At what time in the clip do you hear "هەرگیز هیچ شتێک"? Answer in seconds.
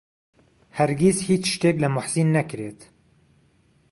0.77-1.75